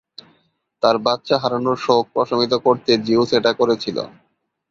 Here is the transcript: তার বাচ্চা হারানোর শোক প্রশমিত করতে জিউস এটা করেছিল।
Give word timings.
তার 0.83 0.95
বাচ্চা 1.05 1.35
হারানোর 1.41 1.77
শোক 1.77 2.03
প্রশমিত 2.13 2.53
করতে 2.65 2.91
জিউস 3.05 3.29
এটা 3.39 3.51
করেছিল। 3.59 3.97